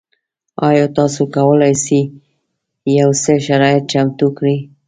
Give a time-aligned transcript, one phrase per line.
[0.67, 2.01] ایا تاسو کولی شئ
[2.97, 4.57] یو څه شرایط چمتو کړئ؟